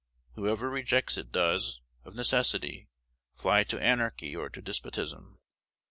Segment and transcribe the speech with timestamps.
[0.33, 2.89] Whoever rejects it does, of necessity,
[3.35, 5.37] fly to anarchy or to despotism.